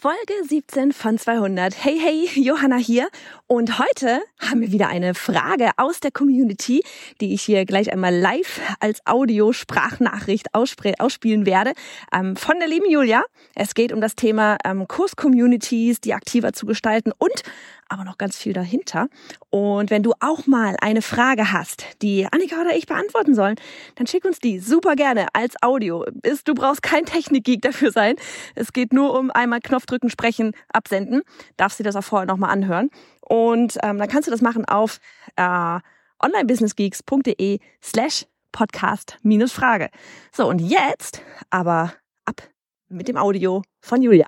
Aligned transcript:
Folge 0.00 0.32
17 0.48 0.92
von 0.92 1.18
200. 1.18 1.74
Hey, 1.84 1.98
hey, 2.00 2.28
Johanna 2.40 2.76
hier. 2.76 3.08
Und 3.48 3.80
heute 3.80 4.20
haben 4.38 4.60
wir 4.60 4.70
wieder 4.70 4.86
eine 4.86 5.12
Frage 5.12 5.70
aus 5.76 5.98
der 5.98 6.12
Community, 6.12 6.84
die 7.20 7.34
ich 7.34 7.42
hier 7.42 7.64
gleich 7.64 7.92
einmal 7.92 8.14
live 8.14 8.60
als 8.78 9.04
Audio-Sprachnachricht 9.06 10.54
ausspielen 10.54 11.46
werde, 11.46 11.72
ähm, 12.12 12.36
von 12.36 12.60
der 12.60 12.68
lieben 12.68 12.88
Julia. 12.88 13.24
Es 13.56 13.74
geht 13.74 13.92
um 13.92 14.00
das 14.00 14.14
Thema 14.14 14.56
ähm, 14.64 14.86
Kurs-Communities, 14.86 16.00
die 16.00 16.14
aktiver 16.14 16.52
zu 16.52 16.64
gestalten 16.66 17.10
und 17.18 17.42
aber 17.88 18.04
noch 18.04 18.18
ganz 18.18 18.36
viel 18.36 18.52
dahinter. 18.52 19.08
Und 19.50 19.90
wenn 19.90 20.02
du 20.02 20.12
auch 20.20 20.46
mal 20.46 20.76
eine 20.80 21.02
Frage 21.02 21.52
hast, 21.52 21.84
die 22.02 22.26
Annika 22.30 22.60
oder 22.60 22.76
ich 22.76 22.86
beantworten 22.86 23.34
sollen, 23.34 23.56
dann 23.96 24.06
schick 24.06 24.24
uns 24.24 24.38
die 24.38 24.58
super 24.58 24.94
gerne 24.94 25.26
als 25.32 25.54
Audio. 25.62 26.04
du 26.44 26.54
brauchst 26.54 26.82
kein 26.82 27.04
Technikgeek 27.04 27.62
dafür 27.62 27.92
sein. 27.92 28.16
Es 28.54 28.72
geht 28.72 28.92
nur 28.92 29.18
um 29.18 29.30
einmal 29.30 29.60
Knopfdrücken, 29.60 30.10
sprechen, 30.10 30.52
absenden. 30.72 31.22
Darfst 31.56 31.78
du 31.78 31.84
das 31.84 31.96
auch 31.96 32.04
vorher 32.04 32.26
nochmal 32.26 32.50
anhören. 32.50 32.90
Und 33.20 33.78
ähm, 33.82 33.98
dann 33.98 34.08
kannst 34.08 34.26
du 34.26 34.30
das 34.30 34.40
machen 34.40 34.64
auf 34.64 35.00
äh, 35.36 35.80
onlinebusinessgeeks.de 36.22 37.58
slash 37.82 38.26
podcast 38.52 39.18
minus 39.22 39.52
Frage. 39.52 39.90
So, 40.32 40.48
und 40.48 40.60
jetzt 40.60 41.22
aber 41.50 41.92
ab 42.24 42.42
mit 42.88 43.08
dem 43.08 43.16
Audio 43.16 43.62
von 43.80 44.02
Julia. 44.02 44.26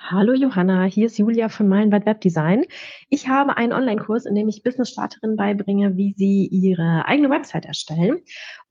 Hallo 0.00 0.32
Johanna, 0.32 0.84
hier 0.84 1.06
ist 1.06 1.18
Julia 1.18 1.48
von 1.48 1.68
Meilenweit 1.68 2.06
Webdesign. 2.06 2.64
Ich 3.10 3.28
habe 3.28 3.56
einen 3.56 3.72
Online-Kurs, 3.72 4.26
in 4.26 4.36
dem 4.36 4.48
ich 4.48 4.62
Business-Starterinnen 4.62 5.36
beibringe, 5.36 5.96
wie 5.96 6.14
sie 6.16 6.46
ihre 6.46 7.04
eigene 7.04 7.28
Website 7.30 7.66
erstellen. 7.66 8.20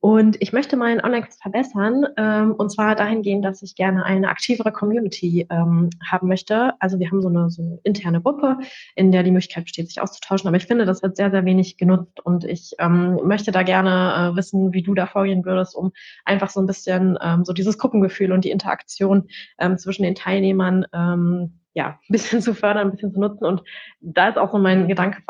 Und 0.07 0.37
ich 0.39 0.53
möchte 0.53 0.77
meinen 0.77 1.01
Online-Kurs 1.01 1.37
verbessern, 1.41 2.05
ähm, 2.15 2.53
und 2.53 2.71
zwar 2.71 2.95
dahingehend, 2.95 3.43
dass 3.43 3.61
ich 3.61 3.75
gerne 3.75 4.05
eine 4.05 4.29
aktivere 4.29 4.71
Community 4.71 5.45
ähm, 5.49 5.89
haben 6.09 6.29
möchte. 6.29 6.75
Also 6.79 6.97
wir 6.97 7.11
haben 7.11 7.21
so 7.21 7.27
eine, 7.27 7.49
so 7.49 7.61
eine 7.61 7.79
interne 7.83 8.21
Gruppe, 8.21 8.57
in 8.95 9.11
der 9.11 9.23
die 9.23 9.31
Möglichkeit 9.31 9.65
besteht, 9.65 9.89
sich 9.89 9.99
auszutauschen. 9.99 10.47
Aber 10.47 10.55
ich 10.55 10.65
finde, 10.65 10.85
das 10.85 11.03
wird 11.03 11.17
sehr, 11.17 11.29
sehr 11.29 11.43
wenig 11.43 11.75
genutzt 11.75 12.21
und 12.23 12.45
ich 12.45 12.71
ähm, 12.79 13.19
möchte 13.25 13.51
da 13.51 13.63
gerne 13.63 14.31
äh, 14.31 14.37
wissen, 14.37 14.71
wie 14.71 14.81
du 14.81 14.93
da 14.93 15.07
vorgehen 15.07 15.43
würdest, 15.43 15.75
um 15.75 15.91
einfach 16.23 16.51
so 16.51 16.61
ein 16.61 16.67
bisschen 16.67 17.19
ähm, 17.21 17.43
so 17.43 17.51
dieses 17.51 17.77
Gruppengefühl 17.77 18.31
und 18.31 18.45
die 18.45 18.51
Interaktion 18.51 19.27
ähm, 19.59 19.77
zwischen 19.77 20.03
den 20.03 20.15
Teilnehmern 20.15 20.85
ähm, 20.93 21.59
ja, 21.77 21.99
ein 22.09 22.11
bisschen 22.11 22.41
zu 22.41 22.55
fördern, 22.55 22.87
ein 22.87 22.91
bisschen 22.91 23.13
zu 23.13 23.19
nutzen. 23.19 23.45
Und 23.45 23.61
da 24.01 24.29
ist 24.29 24.37
auch 24.37 24.51
so 24.51 24.57
mein 24.57 24.87
Gedanke, 24.87 25.21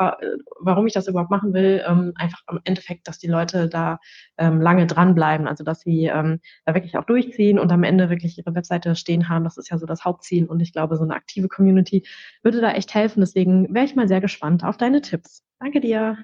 warum 0.60 0.86
ich 0.86 0.94
das 0.94 1.06
überhaupt 1.06 1.30
machen 1.30 1.52
will, 1.52 1.84
ähm, 1.86 2.14
einfach 2.16 2.40
im 2.50 2.60
Endeffekt, 2.64 3.06
dass 3.06 3.18
die 3.18 3.26
Leute 3.26 3.68
da 3.68 3.98
ähm, 4.38 4.62
lange 4.62 4.86
dranbleiben, 4.86 5.46
also 5.46 5.62
dass 5.62 5.82
sie 5.82 6.06
ähm, 6.06 6.40
da 6.64 6.74
wirklich 6.74 6.96
auch 6.96 7.04
durchziehen 7.04 7.58
und 7.58 7.70
am 7.70 7.84
Ende 7.84 8.08
wirklich 8.08 8.38
ihre 8.38 8.54
Webseite 8.54 8.96
stehen 8.96 9.28
haben. 9.28 9.44
Das 9.44 9.58
ist 9.58 9.68
ja 9.68 9.76
so 9.76 9.84
das 9.84 10.06
Hauptziel. 10.06 10.46
Und 10.46 10.60
ich 10.60 10.72
glaube, 10.72 10.96
so 10.96 11.04
eine 11.04 11.14
aktive 11.14 11.48
Community 11.48 12.06
würde 12.42 12.62
da 12.62 12.72
echt 12.72 12.94
helfen. 12.94 13.20
Deswegen 13.20 13.72
wäre 13.74 13.84
ich 13.84 13.94
mal 13.94 14.08
sehr 14.08 14.22
gespannt 14.22 14.64
auf 14.64 14.78
deine 14.78 15.02
Tipps. 15.02 15.44
Danke 15.60 15.80
dir. 15.80 16.16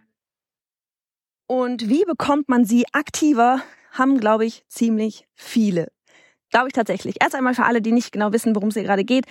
Und 1.47 1.91
wie 1.91 2.05
bekommt 2.07 2.49
man 2.49 2.65
sie 2.65 2.87
aktiver? 2.93 3.61
Haben, 3.91 4.19
glaube 4.19 4.47
ich, 4.47 4.65
ziemlich 4.69 5.29
viele. 5.35 5.94
Glaube 6.55 6.69
ich 6.69 6.73
tatsächlich. 6.73 7.17
Erst 7.21 7.35
einmal 7.35 7.53
für 7.55 7.65
alle, 7.65 7.83
die 7.83 7.91
nicht 7.91 8.13
genau 8.13 8.33
wissen, 8.33 8.55
worum 8.55 8.69
es 8.69 8.77
hier 8.77 8.85
gerade 8.85 9.03
geht. 9.03 9.27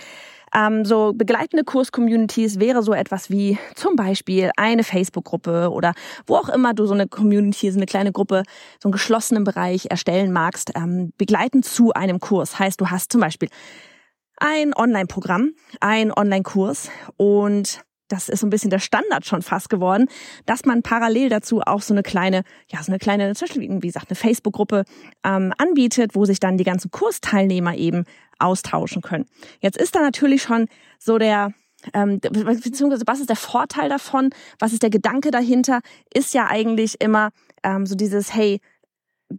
Ähm, 0.54 0.84
so 0.84 1.14
begleitende 1.14 1.64
Kurs-Communities 1.64 2.60
wäre 2.60 2.84
so 2.84 2.92
etwas 2.92 3.30
wie 3.30 3.58
zum 3.76 3.96
Beispiel 3.96 4.52
eine 4.58 4.84
Facebook-Gruppe 4.84 5.70
oder 5.72 5.94
wo 6.28 6.36
auch 6.36 6.50
immer 6.50 6.74
du 6.74 6.86
so 6.86 6.94
eine 6.94 7.08
Community, 7.08 7.72
so 7.72 7.80
eine 7.80 7.86
kleine 7.86 8.12
Gruppe, 8.12 8.44
so 8.78 8.88
einen 8.90 8.92
geschlossenen 8.92 9.46
Bereich 9.46 9.86
erstellen 9.90 10.34
magst, 10.34 10.74
ähm, 10.76 11.14
begleitend 11.18 11.64
zu 11.64 11.94
einem 11.94 12.20
Kurs. 12.20 12.60
Heißt, 12.60 12.82
du 12.82 12.90
hast 12.90 13.14
zum 13.14 13.22
Beispiel 13.22 13.48
ein 14.36 14.74
Online-Programm, 14.76 15.52
ein 15.80 16.12
Online-Kurs 16.12 16.90
und 17.16 17.86
das 18.14 18.30
ist 18.30 18.42
so 18.42 18.48
ein 18.48 18.52
bisschen 18.52 18.70
der 18.70 18.80
Standard 18.80 19.26
schon 19.26 19.42
fast 19.42 19.70
geworden, 19.70 20.08
dass 20.46 20.66
man 20.66 20.84
parallel 20.84 21.30
dazu 21.30 21.62
auch 21.62 21.82
so 21.82 21.94
eine 21.94 22.04
kleine, 22.04 22.44
ja, 22.68 22.84
so 22.84 22.92
eine 22.92 23.00
kleine, 23.00 23.34
wie 23.34 23.88
gesagt, 23.88 24.10
eine 24.10 24.16
Facebook-Gruppe 24.16 24.86
ähm, 25.24 25.52
anbietet, 25.58 26.12
wo 26.14 26.24
sich 26.24 26.40
dann 26.40 26.58
die 26.58 26.64
ganzen 26.64 26.92
Kursteilnehmer 26.92 27.76
eben 27.76 28.06
austauschen 28.38 29.02
können. 29.02 29.26
Jetzt 29.62 29.78
ist 29.78 29.96
da 29.96 30.02
natürlich 30.02 30.44
schon 30.44 30.68
so 31.00 31.18
der, 31.18 31.54
ähm, 31.94 32.20
beziehungsweise 32.20 33.04
was 33.08 33.20
ist 33.20 33.30
der 33.30 33.36
Vorteil 33.36 33.90
davon, 33.90 34.30
was 34.60 34.74
ist 34.74 34.84
der 34.84 34.92
Gedanke 34.92 35.32
dahinter, 35.32 35.80
ist 36.14 36.36
ja 36.36 36.48
eigentlich 36.48 37.02
immer 37.02 37.32
ähm, 37.64 37.88
so 37.88 37.96
dieses, 37.96 38.34
hey, 38.34 38.60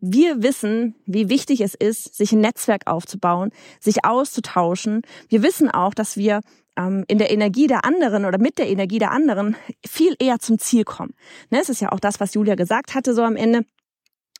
wir 0.00 0.42
wissen, 0.42 0.96
wie 1.06 1.28
wichtig 1.28 1.60
es 1.60 1.74
ist, 1.74 2.16
sich 2.16 2.32
ein 2.32 2.40
Netzwerk 2.40 2.88
aufzubauen, 2.88 3.50
sich 3.78 4.04
auszutauschen. 4.04 5.02
Wir 5.28 5.44
wissen 5.44 5.70
auch, 5.70 5.94
dass 5.94 6.16
wir 6.16 6.40
ähm, 6.76 7.04
in 7.08 7.18
der 7.18 7.30
Energie 7.30 7.66
der 7.66 7.84
anderen 7.84 8.24
oder 8.24 8.38
mit 8.38 8.58
der 8.58 8.68
Energie 8.68 8.98
der 8.98 9.10
anderen 9.10 9.56
viel 9.86 10.16
eher 10.18 10.38
zum 10.38 10.58
Ziel 10.58 10.84
kommen. 10.84 11.14
Ne, 11.50 11.60
es 11.60 11.68
ist 11.68 11.80
ja 11.80 11.92
auch 11.92 12.00
das, 12.00 12.20
was 12.20 12.34
Julia 12.34 12.54
gesagt 12.54 12.94
hatte 12.94 13.14
so 13.14 13.22
am 13.22 13.36
Ende, 13.36 13.64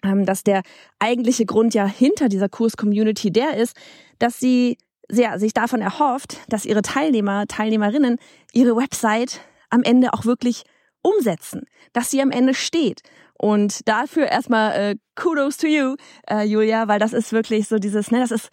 ähm, 0.02 0.26
dass 0.26 0.44
der 0.44 0.62
eigentliche 0.98 1.46
Grund 1.46 1.74
ja 1.74 1.86
hinter 1.86 2.28
dieser 2.28 2.48
Kurs-Community 2.48 3.30
der 3.30 3.56
ist, 3.56 3.76
dass 4.18 4.38
sie 4.38 4.78
ja, 5.10 5.38
sich 5.38 5.52
davon 5.52 5.80
erhofft, 5.80 6.38
dass 6.48 6.64
ihre 6.64 6.82
Teilnehmer, 6.82 7.46
Teilnehmerinnen 7.46 8.18
ihre 8.52 8.76
Website 8.76 9.40
am 9.70 9.82
Ende 9.82 10.12
auch 10.14 10.24
wirklich 10.24 10.64
umsetzen, 11.02 11.62
dass 11.92 12.10
sie 12.10 12.22
am 12.22 12.30
Ende 12.30 12.54
steht. 12.54 13.02
Und 13.36 13.86
dafür 13.88 14.26
erstmal 14.26 14.72
äh, 14.72 14.96
Kudos 15.16 15.58
to 15.58 15.66
you, 15.66 15.96
äh, 16.30 16.44
Julia, 16.44 16.88
weil 16.88 16.98
das 16.98 17.12
ist 17.12 17.32
wirklich 17.32 17.68
so 17.68 17.76
dieses, 17.76 18.10
ne, 18.10 18.20
das 18.20 18.30
ist 18.30 18.50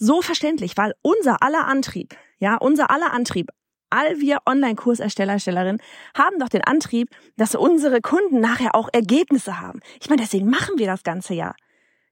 so 0.00 0.22
verständlich, 0.22 0.76
weil 0.76 0.94
unser 1.02 1.42
aller 1.42 1.66
Antrieb, 1.66 2.16
ja, 2.38 2.56
unser 2.56 2.90
aller 2.90 3.12
Antrieb, 3.12 3.50
all 3.90 4.18
wir 4.20 4.38
Online-Kursersteller, 4.46 5.34
Erstellerinnen 5.34 5.82
haben 6.16 6.38
doch 6.38 6.48
den 6.48 6.64
Antrieb, 6.64 7.10
dass 7.36 7.54
unsere 7.54 8.00
Kunden 8.00 8.40
nachher 8.40 8.74
auch 8.74 8.88
Ergebnisse 8.92 9.60
haben. 9.60 9.80
Ich 10.00 10.08
meine, 10.08 10.22
deswegen 10.22 10.48
machen 10.48 10.78
wir 10.78 10.86
das 10.86 11.02
ganze 11.02 11.34
ja. 11.34 11.54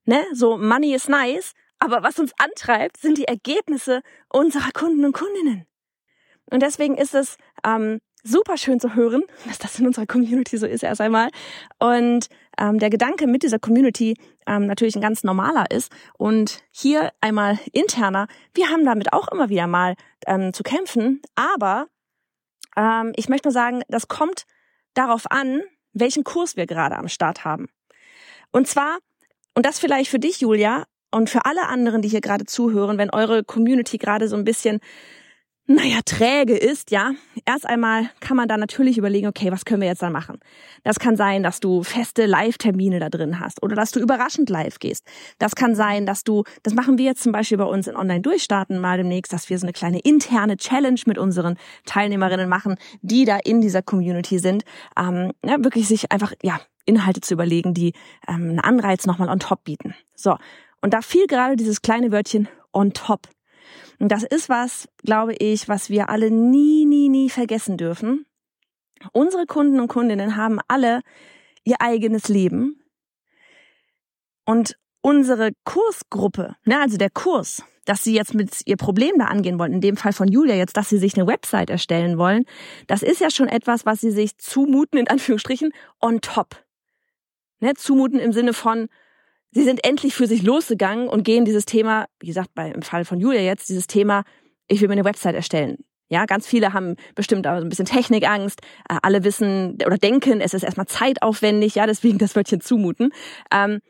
Ne? 0.04 0.24
So 0.32 0.58
Money 0.58 0.94
is 0.94 1.08
nice, 1.08 1.54
aber 1.78 2.02
was 2.02 2.18
uns 2.18 2.32
antreibt, 2.38 2.98
sind 2.98 3.16
die 3.16 3.24
Ergebnisse 3.24 4.02
unserer 4.28 4.70
Kunden 4.72 5.04
und 5.04 5.12
Kundinnen. 5.12 5.66
Und 6.50 6.62
deswegen 6.62 6.96
ist 6.96 7.14
es 7.14 7.36
ähm, 7.64 8.00
super 8.28 8.56
schön 8.56 8.80
zu 8.80 8.94
hören, 8.94 9.22
dass 9.46 9.58
das 9.58 9.78
in 9.78 9.86
unserer 9.86 10.06
Community 10.06 10.56
so 10.56 10.66
ist 10.66 10.82
erst 10.82 11.00
einmal. 11.00 11.30
Und 11.78 12.28
ähm, 12.58 12.78
der 12.78 12.90
Gedanke 12.90 13.26
mit 13.26 13.42
dieser 13.42 13.58
Community 13.58 14.16
ähm, 14.46 14.66
natürlich 14.66 14.96
ein 14.96 15.02
ganz 15.02 15.24
normaler 15.24 15.70
ist. 15.70 15.90
Und 16.16 16.62
hier 16.70 17.10
einmal 17.20 17.58
interner, 17.72 18.26
wir 18.54 18.68
haben 18.68 18.84
damit 18.84 19.12
auch 19.12 19.28
immer 19.28 19.48
wieder 19.48 19.66
mal 19.66 19.94
ähm, 20.26 20.52
zu 20.52 20.62
kämpfen. 20.62 21.22
Aber 21.34 21.86
ähm, 22.76 23.12
ich 23.16 23.28
möchte 23.28 23.48
mal 23.48 23.52
sagen, 23.52 23.82
das 23.88 24.08
kommt 24.08 24.44
darauf 24.94 25.30
an, 25.30 25.62
welchen 25.92 26.24
Kurs 26.24 26.56
wir 26.56 26.66
gerade 26.66 26.96
am 26.96 27.08
Start 27.08 27.44
haben. 27.44 27.68
Und 28.50 28.66
zwar, 28.66 28.98
und 29.54 29.66
das 29.66 29.78
vielleicht 29.78 30.10
für 30.10 30.18
dich, 30.18 30.40
Julia, 30.40 30.84
und 31.10 31.30
für 31.30 31.46
alle 31.46 31.66
anderen, 31.68 32.02
die 32.02 32.08
hier 32.08 32.20
gerade 32.20 32.44
zuhören, 32.44 32.98
wenn 32.98 33.10
eure 33.10 33.42
Community 33.42 33.96
gerade 33.96 34.28
so 34.28 34.36
ein 34.36 34.44
bisschen 34.44 34.80
naja, 35.70 36.00
träge 36.02 36.56
ist, 36.56 36.90
ja, 36.90 37.12
erst 37.44 37.66
einmal 37.66 38.08
kann 38.20 38.38
man 38.38 38.48
da 38.48 38.56
natürlich 38.56 38.96
überlegen, 38.96 39.26
okay, 39.26 39.52
was 39.52 39.66
können 39.66 39.82
wir 39.82 39.88
jetzt 39.88 40.00
dann 40.00 40.14
machen? 40.14 40.40
Das 40.82 40.98
kann 40.98 41.14
sein, 41.14 41.42
dass 41.42 41.60
du 41.60 41.82
feste 41.82 42.24
Live-Termine 42.24 43.00
da 43.00 43.10
drin 43.10 43.38
hast 43.38 43.62
oder 43.62 43.76
dass 43.76 43.90
du 43.90 44.00
überraschend 44.00 44.48
live 44.48 44.78
gehst. 44.78 45.04
Das 45.38 45.54
kann 45.54 45.74
sein, 45.74 46.06
dass 46.06 46.24
du, 46.24 46.44
das 46.62 46.72
machen 46.72 46.96
wir 46.96 47.04
jetzt 47.04 47.22
zum 47.22 47.32
Beispiel 47.32 47.58
bei 47.58 47.64
uns 47.64 47.86
in 47.86 47.96
Online-Durchstarten 47.96 48.78
mal 48.78 48.96
demnächst, 48.96 49.30
dass 49.30 49.50
wir 49.50 49.58
so 49.58 49.66
eine 49.66 49.74
kleine 49.74 49.98
interne 49.98 50.56
Challenge 50.56 51.00
mit 51.04 51.18
unseren 51.18 51.58
Teilnehmerinnen 51.84 52.48
machen, 52.48 52.76
die 53.02 53.26
da 53.26 53.36
in 53.36 53.60
dieser 53.60 53.82
Community 53.82 54.38
sind, 54.38 54.64
ähm, 54.98 55.32
ja, 55.44 55.62
wirklich 55.62 55.86
sich 55.86 56.10
einfach, 56.10 56.32
ja, 56.42 56.60
Inhalte 56.86 57.20
zu 57.20 57.34
überlegen, 57.34 57.74
die 57.74 57.92
ähm, 58.26 58.48
einen 58.48 58.60
Anreiz 58.60 59.04
nochmal 59.04 59.28
on 59.28 59.38
top 59.38 59.64
bieten. 59.64 59.94
So. 60.14 60.38
Und 60.80 60.94
da 60.94 61.02
fiel 61.02 61.26
gerade 61.26 61.56
dieses 61.56 61.82
kleine 61.82 62.10
Wörtchen 62.10 62.48
on 62.72 62.94
top. 62.94 63.28
Und 63.98 64.12
das 64.12 64.22
ist 64.22 64.48
was, 64.48 64.88
glaube 64.98 65.34
ich, 65.34 65.68
was 65.68 65.90
wir 65.90 66.08
alle 66.08 66.30
nie, 66.30 66.84
nie, 66.84 67.08
nie 67.08 67.30
vergessen 67.30 67.76
dürfen. 67.76 68.26
Unsere 69.12 69.46
Kunden 69.46 69.80
und 69.80 69.88
Kundinnen 69.88 70.36
haben 70.36 70.58
alle 70.68 71.00
ihr 71.64 71.80
eigenes 71.80 72.28
Leben. 72.28 72.82
Und 74.44 74.78
unsere 75.00 75.52
Kursgruppe, 75.64 76.56
ne, 76.64 76.80
also 76.80 76.96
der 76.96 77.10
Kurs, 77.10 77.62
dass 77.84 78.04
sie 78.04 78.14
jetzt 78.14 78.34
mit 78.34 78.62
ihr 78.66 78.76
Problem 78.76 79.18
da 79.18 79.26
angehen 79.26 79.58
wollen, 79.58 79.72
in 79.72 79.80
dem 79.80 79.96
Fall 79.96 80.12
von 80.12 80.28
Julia 80.28 80.54
jetzt, 80.54 80.76
dass 80.76 80.88
sie 80.88 80.98
sich 80.98 81.16
eine 81.16 81.26
Website 81.26 81.70
erstellen 81.70 82.18
wollen, 82.18 82.44
das 82.86 83.02
ist 83.02 83.20
ja 83.20 83.30
schon 83.30 83.48
etwas, 83.48 83.86
was 83.86 84.00
sie 84.00 84.10
sich 84.10 84.36
zumuten, 84.38 84.98
in 84.98 85.08
Anführungsstrichen, 85.08 85.72
on 86.00 86.20
top. 86.20 86.64
Ne, 87.60 87.74
zumuten 87.74 88.20
im 88.20 88.32
Sinne 88.32 88.52
von, 88.52 88.88
sie 89.52 89.64
sind 89.64 89.84
endlich 89.84 90.14
für 90.14 90.26
sich 90.26 90.42
losgegangen 90.42 91.08
und 91.08 91.24
gehen 91.24 91.44
dieses 91.44 91.64
Thema, 91.64 92.06
wie 92.20 92.26
gesagt, 92.26 92.50
bei, 92.54 92.70
im 92.70 92.82
Fall 92.82 93.04
von 93.04 93.20
Julia 93.20 93.40
jetzt, 93.40 93.68
dieses 93.68 93.86
Thema, 93.86 94.24
ich 94.66 94.80
will 94.80 94.88
mir 94.88 94.92
eine 94.92 95.04
Website 95.04 95.34
erstellen. 95.34 95.78
Ja, 96.10 96.24
ganz 96.24 96.46
viele 96.46 96.72
haben 96.72 96.96
bestimmt 97.14 97.46
auch 97.46 97.56
ein 97.56 97.68
bisschen 97.68 97.84
Technikangst. 97.84 98.60
Äh, 98.88 98.96
alle 99.02 99.24
wissen 99.24 99.78
oder 99.84 99.98
denken, 99.98 100.40
es 100.40 100.54
ist 100.54 100.62
erstmal 100.62 100.86
zeitaufwendig, 100.86 101.74
ja, 101.74 101.86
deswegen 101.86 102.18
das 102.18 102.34
Wörtchen 102.34 102.60
zumuten. 102.60 103.10
Ähm, 103.52 103.80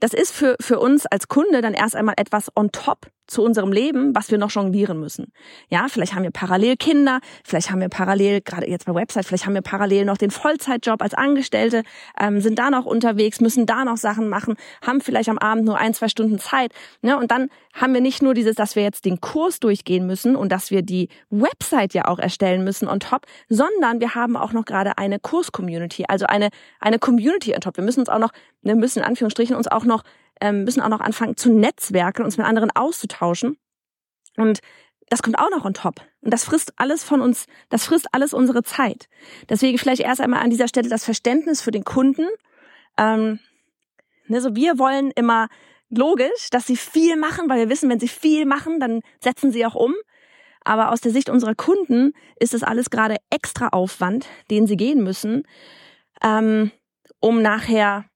das 0.00 0.12
ist 0.12 0.32
für, 0.32 0.56
für 0.60 0.80
uns 0.80 1.06
als 1.06 1.28
Kunde 1.28 1.62
dann 1.62 1.74
erst 1.74 1.94
einmal 1.94 2.16
etwas 2.18 2.50
on 2.56 2.72
top, 2.72 3.06
zu 3.26 3.42
unserem 3.42 3.72
Leben, 3.72 4.14
was 4.14 4.30
wir 4.30 4.38
noch 4.38 4.50
jonglieren 4.50 5.00
müssen. 5.00 5.32
Ja, 5.68 5.86
vielleicht 5.88 6.14
haben 6.14 6.24
wir 6.24 6.30
parallel 6.30 6.76
Kinder, 6.76 7.20
vielleicht 7.44 7.70
haben 7.70 7.80
wir 7.80 7.88
parallel, 7.88 8.40
gerade 8.40 8.68
jetzt 8.68 8.86
bei 8.86 8.94
Website, 8.94 9.26
vielleicht 9.26 9.46
haben 9.46 9.54
wir 9.54 9.62
parallel 9.62 10.04
noch 10.04 10.18
den 10.18 10.30
Vollzeitjob 10.30 11.00
als 11.00 11.14
Angestellte, 11.14 11.82
ähm, 12.20 12.40
sind 12.40 12.58
da 12.58 12.70
noch 12.70 12.84
unterwegs, 12.84 13.40
müssen 13.40 13.66
da 13.66 13.84
noch 13.84 13.96
Sachen 13.96 14.28
machen, 14.28 14.56
haben 14.84 15.00
vielleicht 15.00 15.28
am 15.28 15.38
Abend 15.38 15.64
nur 15.64 15.78
ein, 15.78 15.94
zwei 15.94 16.08
Stunden 16.08 16.38
Zeit. 16.38 16.72
Ne? 17.00 17.16
Und 17.16 17.30
dann 17.30 17.48
haben 17.72 17.94
wir 17.94 18.00
nicht 18.00 18.22
nur 18.22 18.34
dieses, 18.34 18.54
dass 18.56 18.76
wir 18.76 18.82
jetzt 18.82 19.04
den 19.04 19.20
Kurs 19.20 19.60
durchgehen 19.60 20.06
müssen 20.06 20.36
und 20.36 20.50
dass 20.50 20.70
wir 20.70 20.82
die 20.82 21.08
Website 21.30 21.94
ja 21.94 22.06
auch 22.06 22.18
erstellen 22.18 22.64
müssen 22.64 22.88
on 22.88 23.00
top, 23.00 23.26
sondern 23.48 24.00
wir 24.00 24.14
haben 24.14 24.36
auch 24.36 24.52
noch 24.52 24.64
gerade 24.64 24.98
eine 24.98 25.18
Kurs-Community, 25.18 26.04
also 26.08 26.26
eine, 26.26 26.50
eine 26.80 26.98
Community 26.98 27.54
on 27.54 27.60
top. 27.60 27.76
Wir 27.76 27.84
müssen 27.84 28.00
uns 28.00 28.08
auch 28.08 28.18
noch, 28.18 28.32
wir 28.62 28.76
müssen 28.76 28.98
in 28.98 29.04
Anführungsstrichen 29.04 29.56
uns 29.56 29.68
auch 29.68 29.84
noch 29.84 30.02
ähm, 30.40 30.64
müssen 30.64 30.80
auch 30.80 30.88
noch 30.88 31.00
anfangen 31.00 31.36
zu 31.36 31.52
netzwerken, 31.52 32.24
uns 32.24 32.36
mit 32.36 32.46
anderen 32.46 32.70
auszutauschen. 32.70 33.58
Und 34.36 34.60
das 35.08 35.22
kommt 35.22 35.38
auch 35.38 35.50
noch 35.50 35.64
on 35.64 35.74
top. 35.74 36.00
Und 36.22 36.32
das 36.32 36.44
frisst 36.44 36.72
alles 36.76 37.04
von 37.04 37.20
uns, 37.20 37.46
das 37.68 37.84
frisst 37.84 38.06
alles 38.12 38.32
unsere 38.32 38.62
Zeit. 38.62 39.08
Deswegen 39.48 39.78
vielleicht 39.78 40.00
erst 40.00 40.20
einmal 40.20 40.40
an 40.40 40.50
dieser 40.50 40.68
Stelle 40.68 40.88
das 40.88 41.04
Verständnis 41.04 41.60
für 41.60 41.70
den 41.70 41.84
Kunden. 41.84 42.26
Ähm, 42.96 43.38
ne, 44.26 44.40
so 44.40 44.56
wir 44.56 44.78
wollen 44.78 45.10
immer 45.10 45.48
logisch, 45.90 46.48
dass 46.50 46.66
sie 46.66 46.76
viel 46.76 47.16
machen, 47.16 47.48
weil 47.48 47.58
wir 47.58 47.68
wissen, 47.68 47.90
wenn 47.90 48.00
sie 48.00 48.08
viel 48.08 48.46
machen, 48.46 48.80
dann 48.80 49.02
setzen 49.20 49.52
sie 49.52 49.66
auch 49.66 49.74
um. 49.74 49.94
Aber 50.64 50.92
aus 50.92 51.00
der 51.00 51.12
Sicht 51.12 51.28
unserer 51.28 51.54
Kunden 51.54 52.14
ist 52.38 52.54
es 52.54 52.62
alles 52.62 52.88
gerade 52.88 53.16
extra 53.30 53.68
Aufwand, 53.68 54.26
den 54.50 54.66
sie 54.66 54.76
gehen 54.76 55.02
müssen, 55.02 55.42
ähm, 56.22 56.70
um 57.20 57.42
nachher 57.42 58.06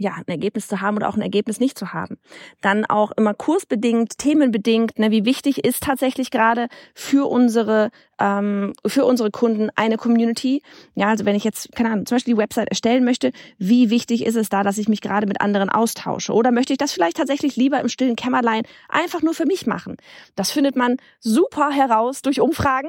ja, 0.00 0.14
ein 0.14 0.28
Ergebnis 0.28 0.66
zu 0.66 0.80
haben 0.80 0.96
oder 0.96 1.10
auch 1.10 1.16
ein 1.16 1.20
Ergebnis 1.20 1.60
nicht 1.60 1.78
zu 1.78 1.92
haben. 1.92 2.16
Dann 2.62 2.86
auch 2.86 3.12
immer 3.12 3.34
kursbedingt, 3.34 4.16
themenbedingt, 4.16 4.98
ne, 4.98 5.10
wie 5.10 5.26
wichtig 5.26 5.62
ist 5.62 5.82
tatsächlich 5.82 6.30
gerade 6.30 6.68
für 6.94 7.30
unsere, 7.30 7.90
ähm, 8.18 8.72
für 8.86 9.04
unsere 9.04 9.30
Kunden 9.30 9.68
eine 9.76 9.98
Community. 9.98 10.62
Ja, 10.94 11.08
also 11.08 11.26
wenn 11.26 11.36
ich 11.36 11.44
jetzt, 11.44 11.72
keine 11.72 11.90
Ahnung, 11.90 12.06
zum 12.06 12.16
Beispiel 12.16 12.32
die 12.32 12.40
Website 12.40 12.70
erstellen 12.70 13.04
möchte, 13.04 13.32
wie 13.58 13.90
wichtig 13.90 14.24
ist 14.24 14.36
es 14.36 14.48
da, 14.48 14.62
dass 14.62 14.78
ich 14.78 14.88
mich 14.88 15.02
gerade 15.02 15.26
mit 15.26 15.42
anderen 15.42 15.68
austausche? 15.68 16.32
Oder 16.32 16.50
möchte 16.50 16.72
ich 16.72 16.78
das 16.78 16.92
vielleicht 16.92 17.18
tatsächlich 17.18 17.56
lieber 17.56 17.78
im 17.78 17.90
stillen 17.90 18.16
Kämmerlein 18.16 18.62
einfach 18.88 19.20
nur 19.20 19.34
für 19.34 19.44
mich 19.44 19.66
machen? 19.66 19.98
Das 20.34 20.50
findet 20.50 20.76
man 20.76 20.96
super 21.18 21.70
heraus 21.70 22.22
durch 22.22 22.40
Umfragen. 22.40 22.88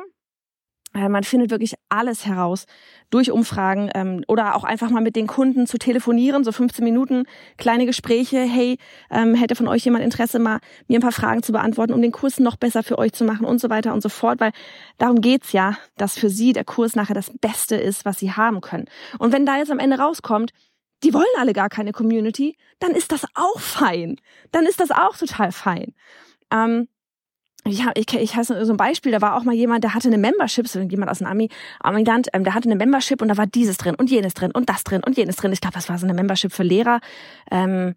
Äh, 0.94 1.10
man 1.10 1.24
findet 1.24 1.52
wirklich 1.52 1.76
alles 1.90 2.26
heraus 2.26 2.66
durch 3.10 3.32
Umfragen 3.32 3.90
ähm, 3.94 4.24
oder 4.28 4.56
auch 4.56 4.64
einfach 4.64 4.90
mal 4.90 5.02
mit 5.02 5.16
den 5.16 5.28
Kunden 5.28 5.68
zu 5.68 5.78
telefonieren, 5.78 6.44
so 6.44 6.52
15 6.52 6.84
Minuten, 6.84 7.24
kleine 7.58 7.86
Gespräche. 7.86 8.40
Hey, 8.40 8.78
ähm, 9.10 9.34
hätte 9.36 9.56
von 9.56 9.68
euch 9.68 9.86
jemand 9.86 10.04
Interesse, 10.04 10.40
mal 10.40 10.60
mir 10.88 11.00
ein 11.00 11.02
paar 11.02 11.12
Fragen 11.12 11.44
zu 11.44 11.52
beantworten, 11.52 11.94
um 11.94 12.02
den 12.02 12.12
Kurs 12.12 12.40
noch 12.40 12.58
besser 12.58 12.84
für 12.84 12.98
euch 12.98 13.14
zu 13.14 13.24
machen 13.24 13.46
und 13.46 13.60
so 13.60 13.70
weiter 13.70 13.94
und 13.94 14.02
so 14.02 14.10
fort, 14.10 14.40
weil 14.40 14.52
darum 14.98 15.22
geht's 15.22 15.52
ja, 15.54 15.78
dass 15.98 16.18
für 16.18 16.30
sie 16.30 16.54
der 16.54 16.66
Kurs 16.66 16.96
nachher 16.96 17.16
das 17.16 17.32
Beste 17.40 17.76
ist, 17.76 18.06
was 18.06 18.20
sie 18.20 18.32
haben 18.32 18.62
können. 18.62 18.86
Und 19.20 19.32
wenn 19.32 19.46
da 19.46 19.58
jetzt 19.58 19.72
am 19.72 19.80
Ende 19.80 19.98
rauskommt, 19.98 20.52
die 21.04 21.14
wollen 21.14 21.26
alle 21.40 21.54
gar 21.54 21.70
keine 21.70 21.94
Community, 21.94 22.58
dann 22.80 22.92
ist 22.92 23.12
das 23.12 23.26
auch 23.34 23.60
fein. 23.60 24.18
Dann 24.52 24.66
ist 24.66 24.80
das 24.80 24.92
auch 24.92 25.18
total 25.18 25.52
fein. 25.52 25.94
Ähm, 26.52 26.88
ich, 27.66 27.86
hab, 27.86 27.98
ich, 27.98 28.12
ich 28.14 28.36
hasse 28.36 28.66
so 28.66 28.74
ein 28.74 28.78
Beispiel, 28.78 29.12
da 29.12 29.22
war 29.22 29.36
auch 29.36 29.44
mal 29.44 29.54
jemand, 29.54 29.84
der 29.84 29.94
hatte 29.94 30.08
eine 30.08 30.18
Membership, 30.18 30.68
so 30.68 30.80
jemand 30.80 31.12
aus 31.12 31.20
dem 31.20 31.28
Ami, 31.28 31.50
Amiland, 31.80 32.30
ähm, 32.34 32.44
der 32.44 32.56
hatte 32.56 32.68
eine 32.68 32.76
Membership 32.76 33.22
und 33.22 33.28
da 33.28 33.38
war 33.38 33.48
dieses 33.48 33.78
drin 33.78 33.96
und 33.96 34.10
jenes 34.10 34.34
drin 34.34 34.52
und 34.52 34.70
das 34.70 34.84
drin 34.84 35.02
und 35.06 35.18
jenes 35.18 35.36
drin. 35.36 35.52
Ich 35.52 35.62
glaube, 35.62 35.76
das 35.76 35.88
war 35.90 35.98
so 35.98 36.06
eine 36.06 36.14
Membership 36.14 36.52
für 36.52 36.64
Lehrer. 36.64 37.00
Ähm, 37.52 37.96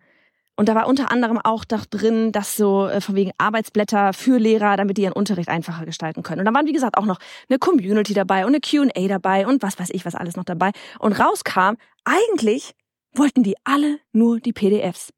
und 0.56 0.68
da 0.68 0.74
war 0.74 0.86
unter 0.86 1.10
anderem 1.10 1.38
auch 1.42 1.64
da 1.64 1.80
drin, 1.90 2.30
dass 2.30 2.56
so 2.56 2.86
äh, 2.86 3.00
von 3.00 3.16
wegen 3.16 3.32
Arbeitsblätter 3.38 4.12
für 4.12 4.38
Lehrer, 4.38 4.76
damit 4.76 4.98
die 4.98 5.02
ihren 5.02 5.12
Unterricht 5.12 5.48
einfacher 5.48 5.84
gestalten 5.84 6.22
können. 6.22 6.40
Und 6.40 6.44
da 6.44 6.54
waren, 6.54 6.66
wie 6.66 6.72
gesagt, 6.72 6.96
auch 6.96 7.06
noch 7.06 7.18
eine 7.48 7.58
Community 7.58 8.14
dabei 8.14 8.46
und 8.46 8.54
eine 8.54 8.60
Q&A 8.60 9.08
dabei 9.08 9.46
und 9.46 9.62
was 9.62 9.78
weiß 9.78 9.88
ich, 9.92 10.04
was 10.04 10.14
alles 10.14 10.36
noch 10.36 10.44
dabei. 10.44 10.70
Und 11.00 11.18
rauskam, 11.18 11.76
eigentlich 12.04 12.74
wollten 13.14 13.42
die 13.42 13.56
alle 13.64 13.98
nur 14.12 14.38
die 14.38 14.52
PDFs. 14.52 15.12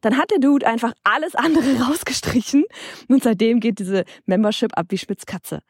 Dann 0.00 0.16
hat 0.16 0.30
der 0.30 0.38
Dude 0.38 0.66
einfach 0.66 0.92
alles 1.04 1.34
andere 1.34 1.80
rausgestrichen 1.88 2.64
und 3.08 3.22
seitdem 3.22 3.60
geht 3.60 3.78
diese 3.78 4.04
Membership 4.26 4.76
ab 4.76 4.86
wie 4.90 4.98
Spitzkatze. 4.98 5.60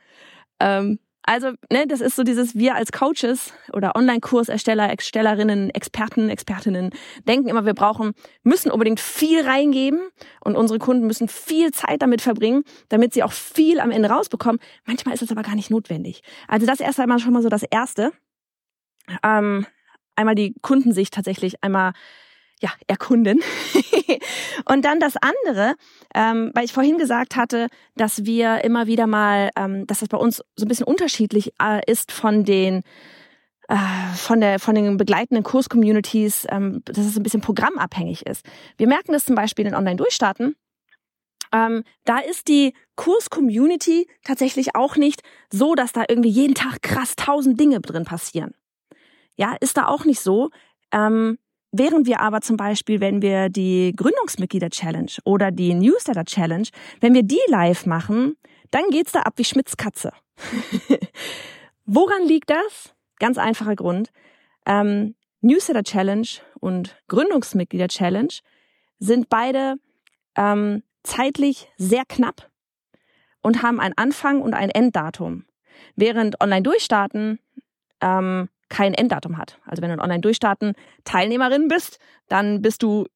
Ähm, 0.60 0.98
also, 1.28 1.50
ne, 1.72 1.88
das 1.88 2.00
ist 2.00 2.14
so 2.14 2.22
dieses, 2.22 2.54
wir 2.54 2.76
als 2.76 2.92
Coaches 2.92 3.52
oder 3.72 3.96
Online-Kursersteller, 3.96 4.88
Erstellerinnen, 4.88 5.70
Experten, 5.70 6.30
Expertinnen 6.30 6.90
denken 7.26 7.48
immer, 7.48 7.66
wir 7.66 7.74
brauchen, 7.74 8.12
müssen 8.44 8.70
unbedingt 8.70 9.00
viel 9.00 9.44
reingeben 9.44 10.00
und 10.44 10.54
unsere 10.54 10.78
Kunden 10.78 11.08
müssen 11.08 11.26
viel 11.26 11.72
Zeit 11.72 12.00
damit 12.00 12.22
verbringen, 12.22 12.62
damit 12.90 13.12
sie 13.12 13.24
auch 13.24 13.32
viel 13.32 13.80
am 13.80 13.90
Ende 13.90 14.08
rausbekommen. 14.08 14.60
Manchmal 14.84 15.14
ist 15.14 15.22
das 15.22 15.32
aber 15.32 15.42
gar 15.42 15.56
nicht 15.56 15.68
notwendig. 15.68 16.22
Also 16.46 16.64
das 16.64 16.78
erste 16.78 17.02
einmal 17.02 17.18
schon 17.18 17.32
mal 17.32 17.42
so 17.42 17.48
das 17.48 17.64
Erste. 17.64 18.12
Ähm, 19.24 19.66
einmal 20.14 20.36
die 20.36 20.54
Kundensicht 20.62 21.12
tatsächlich 21.12 21.62
einmal 21.64 21.92
ja, 22.60 22.70
erkunden. 22.86 23.42
und 24.64 24.84
dann 24.84 25.00
das 25.00 25.14
andere, 25.16 25.74
ähm, 26.14 26.50
weil 26.54 26.64
ich 26.64 26.72
vorhin 26.72 26.98
gesagt 26.98 27.36
hatte, 27.36 27.68
dass 27.96 28.24
wir 28.24 28.64
immer 28.64 28.86
wieder 28.86 29.06
mal, 29.06 29.50
ähm, 29.56 29.86
dass 29.86 30.00
das 30.00 30.08
bei 30.08 30.16
uns 30.16 30.42
so 30.56 30.64
ein 30.64 30.68
bisschen 30.68 30.86
unterschiedlich 30.86 31.52
äh, 31.60 31.80
ist 31.90 32.12
von 32.12 32.44
den 32.44 32.82
äh, 33.68 33.76
von 34.14 34.40
der 34.40 34.58
von 34.58 34.74
den 34.74 34.96
begleitenden 34.96 35.44
Kurs-Communities, 35.44 36.46
ähm, 36.50 36.82
dass 36.84 36.98
es 36.98 37.16
ein 37.16 37.22
bisschen 37.22 37.40
programmabhängig 37.40 38.24
ist. 38.24 38.46
Wir 38.76 38.86
merken 38.86 39.12
das 39.12 39.24
zum 39.24 39.34
Beispiel 39.34 39.66
in 39.66 39.74
Online-Durchstarten. 39.74 40.56
Ähm, 41.52 41.84
da 42.04 42.18
ist 42.18 42.48
die 42.48 42.74
Kurs-Community 42.96 44.08
tatsächlich 44.24 44.74
auch 44.74 44.96
nicht 44.96 45.22
so, 45.50 45.74
dass 45.74 45.92
da 45.92 46.04
irgendwie 46.08 46.28
jeden 46.28 46.54
Tag 46.54 46.82
krass 46.82 47.16
tausend 47.16 47.60
Dinge 47.60 47.80
drin 47.80 48.04
passieren. 48.04 48.54
Ja, 49.36 49.56
ist 49.60 49.76
da 49.76 49.86
auch 49.86 50.04
nicht 50.04 50.20
so. 50.20 50.50
Ähm, 50.92 51.38
Während 51.78 52.06
wir 52.06 52.20
aber 52.20 52.40
zum 52.40 52.56
Beispiel, 52.56 53.00
wenn 53.00 53.20
wir 53.20 53.50
die 53.50 53.92
Gründungsmitglieder-Challenge 53.94 55.12
oder 55.24 55.50
die 55.50 55.74
Newsletter-Challenge, 55.74 56.68
wenn 57.00 57.12
wir 57.12 57.22
die 57.22 57.40
live 57.48 57.84
machen, 57.84 58.36
dann 58.70 58.88
geht's 58.90 59.12
da 59.12 59.20
ab 59.20 59.34
wie 59.36 59.44
Schmitz 59.44 59.76
Katze. 59.76 60.12
Woran 61.84 62.26
liegt 62.26 62.48
das? 62.48 62.94
Ganz 63.18 63.36
einfacher 63.36 63.76
Grund. 63.76 64.10
Ähm, 64.64 65.16
Newsletter-Challenge 65.42 66.26
und 66.60 66.96
Gründungsmitglieder-Challenge 67.08 68.32
sind 68.98 69.28
beide 69.28 69.74
ähm, 70.34 70.82
zeitlich 71.02 71.68
sehr 71.76 72.04
knapp 72.08 72.50
und 73.42 73.62
haben 73.62 73.80
einen 73.80 73.98
Anfang 73.98 74.40
und 74.40 74.54
ein 74.54 74.70
Enddatum. 74.70 75.44
Während 75.94 76.40
Online-Durchstarten 76.40 77.38
ähm, 78.00 78.48
kein 78.68 78.94
Enddatum 78.94 79.38
hat. 79.38 79.58
Also 79.64 79.82
wenn 79.82 79.88
du 79.88 79.94
in 79.94 80.00
Online-Durchstarten 80.00 80.74
Teilnehmerin 81.04 81.68
bist, 81.68 81.98
dann 82.28 82.62
bist 82.62 82.82
du 82.82 83.06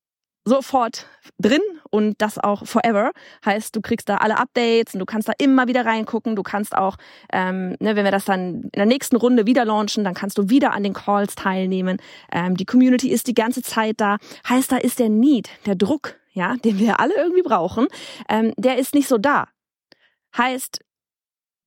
sofort 0.45 1.07
drin 1.39 1.61
und 1.91 2.21
das 2.21 2.39
auch 2.39 2.67
forever. 2.67 3.13
Heißt, 3.45 3.77
du 3.77 3.81
kriegst 3.81 4.09
da 4.09 4.17
alle 4.17 4.39
Updates 4.39 4.95
und 4.95 5.01
du 5.01 5.07
kannst 5.07 5.29
da 5.29 5.33
immer 5.39 5.69
wieder 5.69 5.85
reingucken. 5.85 6.35
Du 6.35 6.43
kannst 6.43 6.77
auch, 6.77 6.97
ähm, 7.33 7.77
ne, 7.79 7.97
wenn 7.97 8.05
wir 8.05 8.11
das 8.11 8.25
dann 8.25 8.63
in 8.63 8.71
der 8.75 8.87
nächsten 8.87 9.17
Runde 9.17 9.47
wieder 9.47 9.65
launchen, 9.65 10.05
dann 10.05 10.15
kannst 10.15 10.39
du 10.39 10.49
wieder 10.49 10.73
an 10.73 10.83
den 10.83 10.95
Calls 10.95 11.35
teilnehmen. 11.35 11.99
Ähm, 12.33 12.57
die 12.57 12.65
Community 12.65 13.11
ist 13.11 13.27
die 13.27 13.35
ganze 13.35 13.63
Zeit 13.63 14.01
da. 14.01 14.17
Heißt, 14.49 14.73
da 14.73 14.77
ist 14.77 14.99
der 14.99 15.09
Need, 15.09 15.51
der 15.67 15.75
Druck, 15.75 16.17
ja, 16.33 16.57
den 16.65 16.79
wir 16.79 17.01
alle 17.01 17.15
irgendwie 17.15 17.43
brauchen, 17.43 17.87
ähm, 18.29 18.53
der 18.57 18.79
ist 18.79 18.95
nicht 18.95 19.09
so 19.09 19.19
da. 19.19 19.49
Heißt, 20.37 20.81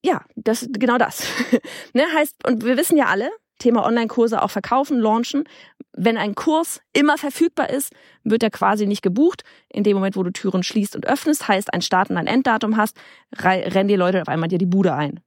ja, 0.04 0.26
das 0.36 0.68
genau 0.72 0.98
das. 0.98 1.26
ne, 1.94 2.04
heißt, 2.14 2.46
und 2.48 2.66
wir 2.66 2.78
wissen 2.78 2.98
ja 2.98 3.06
alle, 3.06 3.30
Thema 3.64 3.86
Online-Kurse 3.86 4.42
auch 4.42 4.52
verkaufen, 4.52 5.00
launchen. 5.00 5.46
Wenn 5.94 6.18
ein 6.18 6.36
Kurs 6.36 6.82
immer 6.92 7.18
verfügbar 7.18 7.70
ist, 7.70 7.94
wird 8.24 8.44
er 8.44 8.50
quasi 8.50 8.86
nicht 8.86 9.02
gebucht. 9.02 9.44
In 9.70 9.84
dem 9.84 9.96
Moment, 9.96 10.18
wo 10.18 10.24
du 10.24 10.32
Türen 10.32 10.64
schließt 10.64 10.96
und 10.96 11.08
öffnest, 11.08 11.48
heißt 11.48 11.74
ein 11.74 11.82
Start- 11.82 12.10
und 12.10 12.18
ein 12.18 12.28
Enddatum 12.28 12.76
hast, 12.76 12.98
rennen 13.34 13.88
die 13.88 13.96
Leute 13.96 14.22
auf 14.22 14.28
einmal 14.28 14.50
dir 14.50 14.58
die 14.58 14.66
Bude 14.66 14.94
ein. 14.94 15.22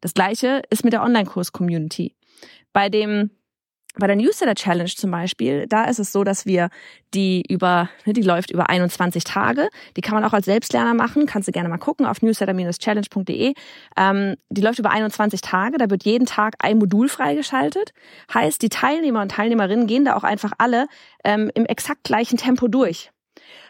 Das 0.00 0.14
gleiche 0.14 0.62
ist 0.70 0.84
mit 0.84 0.94
der 0.94 1.02
Online-Kurs-Community. 1.02 2.14
Bei 2.72 2.88
dem 2.88 3.30
bei 3.98 4.06
der 4.06 4.16
Newsletter 4.16 4.54
Challenge 4.54 4.90
zum 4.90 5.10
Beispiel, 5.10 5.66
da 5.68 5.84
ist 5.84 5.98
es 5.98 6.12
so, 6.12 6.24
dass 6.24 6.46
wir 6.46 6.68
die 7.14 7.42
über, 7.48 7.88
ne, 8.04 8.12
die 8.12 8.22
läuft 8.22 8.50
über 8.50 8.68
21 8.68 9.24
Tage. 9.24 9.68
Die 9.96 10.00
kann 10.00 10.14
man 10.14 10.24
auch 10.24 10.32
als 10.32 10.46
Selbstlerner 10.46 10.94
machen. 10.94 11.26
Kannst 11.26 11.48
du 11.48 11.52
gerne 11.52 11.68
mal 11.68 11.78
gucken 11.78 12.06
auf 12.06 12.22
newsletter-challenge.de. 12.22 13.54
Ähm, 13.96 14.36
die 14.50 14.60
läuft 14.60 14.78
über 14.78 14.90
21 14.90 15.40
Tage. 15.40 15.78
Da 15.78 15.90
wird 15.90 16.04
jeden 16.04 16.26
Tag 16.26 16.54
ein 16.58 16.78
Modul 16.78 17.08
freigeschaltet. 17.08 17.92
Heißt, 18.32 18.60
die 18.62 18.68
Teilnehmer 18.68 19.22
und 19.22 19.30
Teilnehmerinnen 19.30 19.86
gehen 19.86 20.04
da 20.04 20.16
auch 20.16 20.24
einfach 20.24 20.52
alle 20.58 20.86
ähm, 21.24 21.50
im 21.54 21.64
exakt 21.66 22.04
gleichen 22.04 22.36
Tempo 22.36 22.68
durch. 22.68 23.10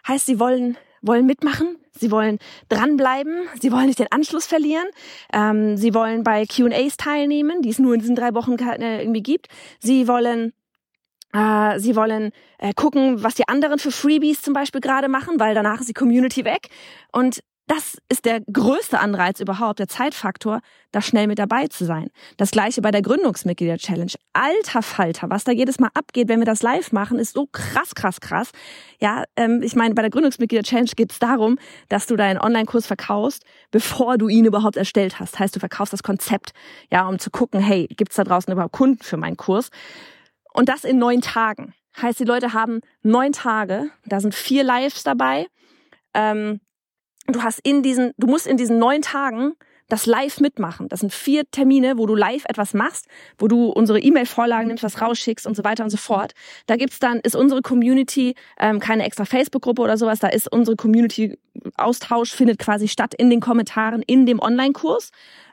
Heißt, 0.06 0.26
sie 0.26 0.40
wollen 0.40 0.76
wollen 1.07 1.27
mitmachen, 1.27 1.77
sie 1.93 2.11
wollen 2.11 2.39
dranbleiben, 2.69 3.49
sie 3.61 3.73
wollen 3.73 3.87
nicht 3.87 3.99
den 3.99 4.11
Anschluss 4.11 4.47
verlieren, 4.47 4.87
ähm, 5.33 5.77
sie 5.77 5.95
wollen 5.95 6.23
bei 6.23 6.45
Q&As 6.47 6.97
teilnehmen, 6.97 7.63
die 7.63 7.71
es 7.71 7.79
nur 7.79 7.95
in 7.95 8.01
diesen 8.01 8.17
drei 8.17 8.35
Wochen 8.35 8.57
äh, 8.59 9.03
irgendwie 9.03 9.23
gibt, 9.23 9.49
sie 9.81 10.09
wollen 10.09 10.53
äh, 11.33 11.79
Sie 11.81 11.97
wollen 11.97 12.33
äh, 12.59 12.73
gucken, 12.75 13.23
was 13.23 13.35
die 13.35 13.49
anderen 13.49 13.79
für 13.79 13.91
Freebies 13.91 14.43
zum 14.43 14.55
Beispiel 14.55 14.81
gerade 14.81 15.09
machen, 15.09 15.39
weil 15.39 15.55
danach 15.55 15.81
ist 15.81 15.89
die 15.89 15.95
Community 15.95 16.45
weg. 16.45 16.69
Und 17.13 17.43
das 17.66 17.99
ist 18.08 18.25
der 18.25 18.40
größte 18.40 19.00
Anreiz 19.00 19.40
überhaupt, 19.40 19.80
der 19.80 19.88
Zeitfaktor, 19.88 20.61
da 20.92 21.02
schnell 21.02 21.26
mit 21.26 21.40
dabei 21.40 21.66
zu 21.66 21.85
sein. 21.85 22.11
Das 22.37 22.52
gleiche 22.52 22.80
bei 22.80 22.92
der 22.92 23.02
Gründungsmitglieder-Challenge. 23.02 24.12
Alter 24.32 24.82
Falter, 24.82 25.30
was 25.30 25.42
da 25.42 25.50
jedes 25.50 25.80
Mal 25.80 25.90
abgeht, 25.92 26.28
wenn 26.28 26.38
wir 26.38 26.46
das 26.46 26.62
live 26.62 26.92
machen, 26.92 27.18
ist 27.18 27.35
so 27.35 27.46
krass, 27.50 27.94
krass, 27.96 28.20
krass. 28.20 28.52
Ja, 29.00 29.25
ähm, 29.35 29.62
ich 29.62 29.75
meine, 29.75 29.94
bei 29.94 30.02
der 30.02 30.11
Gründungsmitglieder-Challenge 30.11 30.92
geht 30.94 31.11
es 31.11 31.18
darum, 31.18 31.58
dass 31.88 32.06
du 32.06 32.14
deinen 32.14 32.38
Online-Kurs 32.38 32.87
verkaufst, 32.87 33.44
bevor 33.73 34.16
du 34.16 34.28
ihn 34.28 34.44
überhaupt 34.44 34.76
erstellt 34.76 35.18
hast. 35.18 35.38
Heißt, 35.40 35.56
du 35.56 35.61
verkaufst 35.61 35.92
das 35.92 36.04
Konzept, 36.04 36.52
ja, 36.92 37.08
um 37.08 37.18
zu 37.18 37.30
gucken, 37.30 37.61
hey, 37.61 37.88
gibt's 37.96 38.14
da 38.14 38.23
draußen 38.23 38.52
überhaupt 38.52 38.75
Kunden 38.75 39.02
für 39.02 39.16
meinen 39.16 39.37
Kurs? 39.37 39.70
Und 40.52 40.68
das 40.68 40.85
in 40.85 40.99
neun 40.99 41.20
Tagen. 41.20 41.75
Heißt, 42.00 42.20
die 42.20 42.25
Leute 42.25 42.52
haben 42.52 42.80
neun 43.02 43.32
Tage, 43.32 43.90
da 44.04 44.20
sind 44.20 44.35
vier 44.35 44.62
Lives 44.62 45.02
dabei. 45.02 45.46
Ähm, 46.14 46.61
du 47.26 47.42
hast 47.42 47.61
in 47.61 47.83
diesen, 47.83 48.12
du 48.16 48.26
musst 48.26 48.47
in 48.47 48.56
diesen 48.56 48.78
neun 48.78 49.02
Tagen 49.02 49.54
das 49.88 50.06
live 50.06 50.40
mitmachen. 50.40 50.88
Das 50.88 51.00
sind 51.00 51.12
vier 51.12 51.49
Termine, 51.50 51.97
wo 51.97 52.06
du 52.06 52.16
live 52.16 52.45
etwas 52.47 52.75
machst, 52.75 53.06
wo 53.38 53.47
du 53.47 53.68
unsere 53.68 54.00
E-Mail-Vorlagen 54.00 54.68
nimmst, 54.68 54.83
was 54.83 55.00
rausschickst 55.00 55.47
und 55.47 55.56
so 55.56 55.62
weiter 55.62 55.85
und 55.85 55.90
so 55.90 55.97
fort. 55.97 56.33
Da 56.66 56.76
gibt's 56.76 56.99
dann, 56.99 57.21
ist 57.21 57.37
unsere 57.37 57.62
Community 57.62 58.35
ähm, 58.59 58.80
keine 58.80 59.04
extra 59.04 59.25
Facebook-Gruppe 59.25 59.83
oder 59.83 59.97
sowas, 59.97 60.18
da 60.18 60.28
ist 60.28 60.50
unsere 60.50 60.76
Community-Austausch, 60.76 62.33
findet 62.33 62.59
quasi 62.59 62.88
statt 62.88 63.14
in 63.14 63.30
den 63.30 63.40
Kommentaren 63.40 64.02
in 64.02 64.26
dem 64.26 64.40
Online-Kurs 64.40 65.11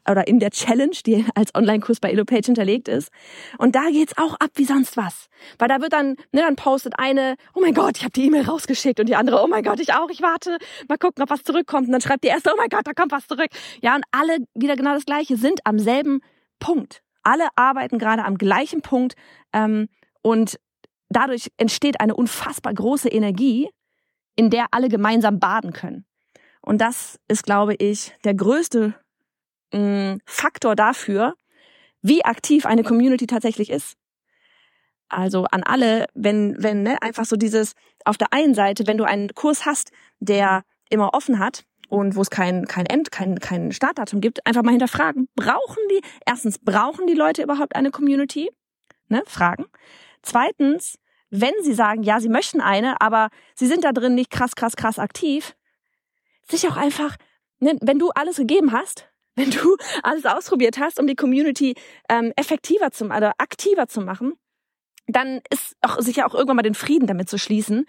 oder 0.10 0.28
in 0.28 0.40
der 0.40 0.52
Challenge, 0.52 0.96
die 1.06 1.26
als 1.36 1.54
Online-Kurs 1.56 2.00
bei 2.00 2.12
EloPage 2.12 2.46
hinterlegt 2.46 2.88
ist. 2.88 3.10
Und 3.58 3.76
da 3.76 3.90
geht's 3.90 4.18
auch 4.18 4.36
ab 4.36 4.52
wie 4.56 4.66
sonst 4.66 4.98
was. 4.98 5.28
Weil 5.60 5.68
da 5.68 5.82
wird 5.82 5.94
dann, 5.94 6.16
ne, 6.32 6.42
dann 6.42 6.56
postet 6.56 6.94
eine, 6.98 7.36
oh 7.54 7.62
mein 7.62 7.74
Gott, 7.74 7.98
ich 7.98 8.04
habe 8.04 8.12
die 8.12 8.26
E-Mail 8.26 8.44
rausgeschickt 8.46 9.00
und 9.00 9.08
die 9.08 9.16
andere, 9.16 9.42
oh 9.44 9.48
mein 9.48 9.64
Gott, 9.64 9.80
ich 9.80 9.94
auch, 9.94 10.10
ich 10.10 10.22
warte, 10.22 10.58
mal 10.88 10.98
gucken, 10.98 11.24
ob 11.24 11.30
was 11.30 11.44
zurückkommt. 11.44 11.88
Und 11.88 11.94
dann 11.94 12.02
schreibt 12.02 12.24
die 12.24 12.30
erste, 12.30 12.52
oh 12.54 12.58
mein 12.58 12.70
Gott, 12.70 12.86
da 12.86 12.94
kommt 12.94 13.12
was 13.12 13.28
zurück. 13.28 13.50
Ja, 13.82 13.96
und 13.96 14.04
alle 14.12 14.38
wieder 14.54 14.76
genau 14.76 14.94
das 14.94 15.06
Gleiche, 15.06 15.38
sind 15.38 15.62
am 15.66 15.80
selben 15.80 16.22
Punkt. 16.60 17.02
Alle 17.24 17.48
arbeiten 17.56 18.00
gerade 18.00 18.26
am 18.26 18.38
gleichen 18.38 18.82
Punkt 18.82 19.16
ähm, 19.54 19.88
und 20.22 20.60
dadurch 21.10 21.52
entsteht 21.58 22.02
eine 22.02 22.16
unfassbar 22.16 22.74
große 22.74 23.10
Energie, 23.10 23.70
in 24.36 24.50
der 24.50 24.68
alle 24.72 24.90
gemeinsam 24.90 25.40
baden 25.40 25.74
können. 25.74 26.06
Und 26.62 26.80
das 26.80 27.20
ist, 27.28 27.44
glaube 27.44 27.76
ich, 27.76 28.14
der 28.24 28.34
größte 28.34 28.96
mh, 29.74 30.18
Faktor 30.25 30.75
dafür, 30.75 31.36
wie 32.01 32.24
aktiv 32.24 32.65
eine 32.65 32.84
Community 32.84 33.27
tatsächlich 33.27 33.70
ist. 33.70 33.98
Also 35.10 35.46
an 35.46 35.63
alle, 35.63 36.08
wenn, 36.13 36.56
wenn, 36.58 36.84
ne, 36.84 37.01
einfach 37.01 37.25
so 37.25 37.36
dieses, 37.36 37.74
auf 38.03 38.18
der 38.18 38.34
einen 38.34 38.56
Seite, 38.56 38.88
wenn 38.88 38.98
du 38.98 39.03
einen 39.03 39.30
Kurs 39.36 39.65
hast, 39.65 39.92
der 40.20 40.63
immer 40.89 41.13
offen 41.13 41.39
hat 41.39 41.65
und 41.88 42.15
wo 42.15 42.22
es 42.22 42.30
kein, 42.30 42.65
kein 42.65 42.86
End, 42.86 43.12
kein, 43.12 43.39
kein 43.39 43.72
Startdatum 43.72 44.22
gibt, 44.22 44.46
einfach 44.46 44.63
mal 44.63 44.72
hinterfragen. 44.72 45.30
Brauchen 45.36 45.77
die, 45.92 46.01
erstens, 46.25 46.60
brauchen 46.60 47.08
die 47.08 47.13
Leute 47.13 47.44
überhaupt 47.44 47.75
eine 47.75 47.92
Community? 47.92 48.50
Ne, 49.08 49.22
fragen. 49.27 49.65
Zweitens, 50.24 50.98
wenn 51.30 51.53
sie 51.62 51.74
sagen, 51.74 52.03
ja, 52.03 52.20
sie 52.20 52.30
möchten 52.30 52.62
eine, 52.62 53.00
aber 53.01 53.30
sie 53.56 53.68
sind 53.68 53.84
da 53.84 53.92
drin 53.92 54.15
nicht 54.15 54.32
krass, 54.32 54.56
krass, 54.56 54.75
krass 54.75 54.98
aktiv, 54.98 55.56
sich 56.48 56.68
auch 56.68 56.77
einfach, 56.77 57.15
ne, 57.60 57.77
wenn 57.82 58.00
du 58.00 58.10
alles 58.10 58.38
gegeben 58.38 58.72
hast, 58.72 59.12
wenn 59.36 59.50
du 59.50 59.78
alles 60.04 60.25
ausprobiert 60.25 60.78
hast, 60.78 61.00
um 61.00 61.08
die 61.08 61.16
Community 61.16 61.75
ähm, 62.08 62.34
effektiver 62.36 62.92
zu 62.92 63.06
oder 63.06 63.34
aktiver 63.40 63.88
zu 63.88 64.02
machen, 64.02 64.34
dann 65.08 65.42
ist 65.50 65.75
auch 65.82 66.00
sicher 66.00 66.28
auch 66.28 66.34
irgendwann 66.34 66.58
mal 66.58 66.63
den 66.63 66.75
Frieden 66.75 67.08
damit 67.08 67.30
zu 67.30 67.38
schließen, 67.38 67.86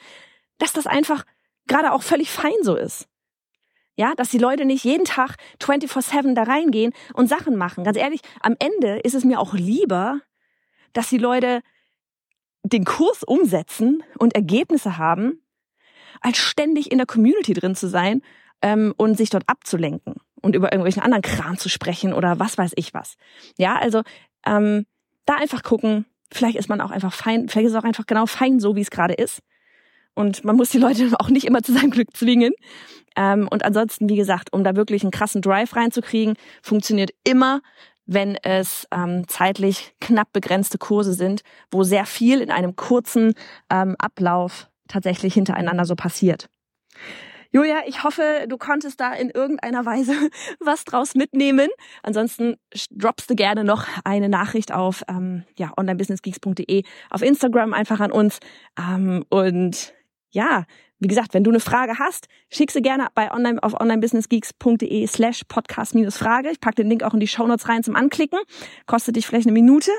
dass 0.59 0.73
das 0.73 0.87
einfach 0.87 1.25
gerade 1.67 1.93
auch 1.93 2.03
völlig 2.03 2.31
fein 2.31 2.55
so 2.63 2.77
ist. 2.77 3.07
Ja, 3.97 4.15
dass 4.17 4.31
die 4.31 4.39
Leute 4.39 4.65
nicht 4.65 4.85
jeden 4.85 5.05
Tag 5.05 5.37
24/7 5.61 6.35
da 6.35 6.43
reingehen 6.43 6.93
und 7.13 7.29
Sachen 7.29 7.57
machen. 7.57 7.85
Ganz 7.85 7.97
ehrlich, 7.97 8.23
am 8.41 8.57
Ende 8.59 8.99
ist 9.01 9.15
es 9.15 9.25
mir 9.25 9.39
auch 9.39 9.55
lieber, 9.55 10.21
dass 10.95 11.11
die 11.11 11.19
Leute 11.19 11.61
den 12.65 12.85
Kurs 12.85 13.23
umsetzen 13.23 14.03
und 14.19 14.35
Ergebnisse 14.35 14.99
haben, 14.99 15.45
als 16.21 16.39
ständig 16.39 16.91
in 16.91 16.99
der 16.99 17.07
Community 17.07 17.53
drin 17.53 17.77
zu 17.77 17.89
sein 17.89 18.23
ähm, 18.63 18.95
und 18.97 19.17
sich 19.17 19.31
dort 19.31 19.49
abzulenken 19.49 20.15
und 20.45 20.55
über 20.55 20.73
irgendwelchen 20.73 21.03
anderen 21.03 21.23
Kram 21.23 21.59
zu 21.59 21.69
sprechen 21.69 22.13
oder 22.13 22.39
was 22.39 22.59
weiß 22.59 22.73
ich 22.77 22.95
was. 22.95 23.17
Ja, 23.59 23.77
also 23.77 24.03
ähm, 24.47 24.87
da 25.27 25.35
einfach 25.37 25.63
gucken, 25.63 26.05
vielleicht 26.31 26.57
ist 26.57 26.69
man 26.69 26.81
auch 26.81 26.91
einfach 26.91 27.13
fein, 27.13 27.49
vielleicht 27.49 27.67
ist 27.67 27.73
es 27.73 27.79
auch 27.79 27.85
einfach 27.85 28.07
genau 28.07 28.27
fein 28.27 28.61
so, 28.61 28.77
wie 28.77 28.83
es 28.83 28.91
gerade 28.91 29.15
ist. 29.15 29.41
Und 30.15 30.45
man 30.45 30.57
muss 30.57 30.71
die 30.71 30.79
Leute 30.79 31.11
auch 31.19 31.29
nicht 31.29 31.47
immer 31.47 31.63
zu 31.63 31.73
seinem 31.73 31.91
Glück 31.91 32.17
zwingen. 32.17 32.53
Ähm, 33.17 33.49
und 33.51 33.65
ansonsten, 33.65 34.09
wie 34.09 34.17
gesagt, 34.17 34.53
um 34.53 34.65
da 34.65 34.77
wirklich 34.77 35.03
einen 35.03 35.11
krassen 35.11 35.43
Drive 35.43 35.75
reinzukriegen, 35.77 36.35
funktioniert 36.63 37.11
immer, 37.25 37.61
wenn 38.07 38.37
es 38.37 38.87
ähm, 38.93 39.27
zeitlich 39.29 39.95
knapp 40.01 40.33
begrenzte 40.33 40.79
Kurse 40.79 41.15
sind, 41.15 41.43
wo 41.71 41.85
sehr 41.85 42.05
viel 42.05 42.41
in 42.41 42.51
einem 42.51 42.77
kurzen 42.77 43.35
ähm, 43.71 43.97
Ablauf 43.99 44.69
tatsächlich 44.89 45.35
hintereinander 45.35 45.87
so 45.87 45.95
passiert. 45.95 46.51
Julia, 47.55 47.83
ich 47.87 48.03
hoffe, 48.03 48.47
du 48.49 48.59
konntest 48.59 48.99
da 48.99 49.13
in 49.13 49.31
irgendeiner 49.31 49.87
Weise 49.87 50.13
was 50.59 50.85
draus 50.85 51.15
mitnehmen. 51.15 51.69
Ansonsten 52.03 52.57
droppst 52.91 53.31
du 53.31 53.37
gerne 53.37 53.63
noch 53.63 53.87
eine 54.03 54.29
Nachricht 54.29 54.73
auf 54.73 55.05
ähm, 55.09 55.45
ja, 55.57 55.71
onlinebusinessgeeks.de, 55.77 56.83
auf 57.11 57.23
Instagram 57.23 57.73
einfach 57.73 58.01
an 58.01 58.11
uns. 58.11 58.41
Ähm, 58.77 59.25
und 59.29 59.95
ja, 60.31 60.65
wie 60.99 61.07
gesagt, 61.07 61.33
wenn 61.33 61.45
du 61.45 61.53
eine 61.53 61.61
Frage 61.61 62.01
hast, 62.01 62.27
schick 62.53 62.73
sie 62.73 62.83
gerne 62.83 63.07
bei 63.15 63.31
online 63.31 63.63
auf 63.63 63.81
onlinebusinessgeeks.de 63.81 65.07
slash 65.07 65.43
podcast-frage. 65.47 66.51
Ich 66.51 66.59
packe 66.59 66.83
den 66.83 66.89
Link 66.89 67.05
auch 67.05 67.15
in 67.15 67.21
die 67.21 67.29
Shownotes 67.29 67.69
rein 67.69 67.85
zum 67.85 67.95
Anklicken. 67.95 68.41
Kostet 68.87 69.15
dich 69.15 69.29
vielleicht 69.29 69.47
eine 69.47 69.53
Minute. 69.53 69.93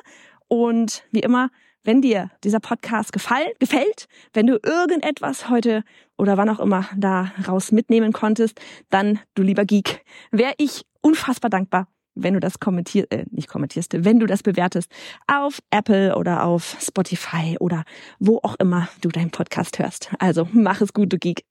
Und 0.50 1.06
wie 1.12 1.22
immer, 1.22 1.52
wenn 1.86 2.02
dir 2.02 2.32
dieser 2.44 2.60
Podcast 2.60 3.14
gefall, 3.14 3.54
gefällt, 3.60 4.08
wenn 4.34 4.48
du 4.48 4.60
irgendetwas 4.64 5.50
heute 5.50 5.84
oder 6.18 6.36
wann 6.36 6.50
auch 6.50 6.60
immer 6.60 6.86
da 6.98 7.32
raus 7.48 7.72
mitnehmen 7.72 8.12
konntest, 8.12 8.60
dann, 8.90 9.20
du 9.36 9.44
lieber 9.44 9.66
Geek, 9.66 10.04
wäre 10.32 10.54
ich 10.58 10.84
unfassbar 11.02 11.50
dankbar, 11.50 11.88
wenn 12.16 12.34
du 12.34 12.40
das 12.40 12.60
kommentierst, 12.60 13.12
äh, 13.12 13.26
nicht 13.30 13.48
kommentierst, 13.48 14.04
wenn 14.04 14.20
du 14.20 14.26
das 14.26 14.42
bewertest 14.42 14.92
auf 15.28 15.60
Apple 15.70 16.16
oder 16.16 16.44
auf 16.44 16.78
Spotify 16.82 17.58
oder 17.60 17.84
wo 18.20 18.40
auch 18.42 18.56
immer 18.56 18.90
du 19.02 19.10
deinen 19.10 19.32
Podcast 19.32 19.80
hörst. 19.80 20.12
Also 20.20 20.48
mach 20.52 20.82
es 20.82 20.94
gut, 20.94 21.14
du 21.14 21.18
Geek. 21.18 21.44